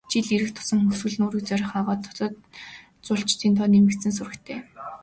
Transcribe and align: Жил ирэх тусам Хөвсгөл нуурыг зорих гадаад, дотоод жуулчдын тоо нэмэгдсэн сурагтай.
Жил 0.11 0.25
ирэх 0.35 0.51
тусам 0.55 0.79
Хөвсгөл 0.87 1.15
нуурыг 1.19 1.43
зорих 1.47 1.69
гадаад, 1.75 1.99
дотоод 2.05 2.35
жуулчдын 3.05 3.53
тоо 3.57 3.67
нэмэгдсэн 3.69 4.13
сурагтай. 4.17 4.59